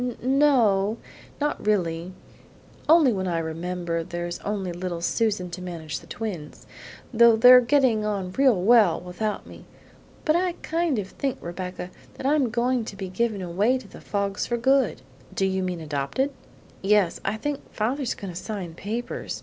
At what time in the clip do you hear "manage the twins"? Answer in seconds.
5.61-6.65